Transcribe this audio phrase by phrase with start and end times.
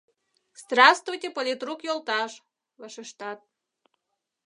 [0.61, 2.31] —Здравствуйте, политрук йолташ!—
[2.81, 3.39] вашештат.